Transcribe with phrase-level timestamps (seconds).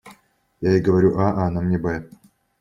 [0.61, 1.95] Я ей говорю «а», она мне «бэ»!